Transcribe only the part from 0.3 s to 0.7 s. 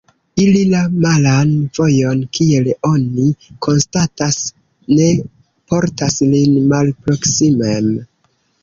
Iri